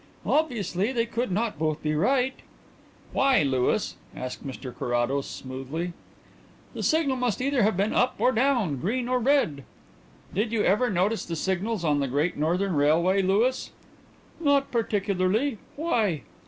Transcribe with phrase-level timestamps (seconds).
[0.25, 2.33] Obviously, they could not both be right."
[3.13, 5.93] "Why, Louis?" asked Mr Carrados smoothly.
[6.73, 9.63] "The signal must either have been up or down red or green."
[10.33, 13.69] "Did you ever notice the signals on the Great Northern Railway, Louis?"
[14.39, 15.59] "Not particularly.
[15.75, 16.23] Why?"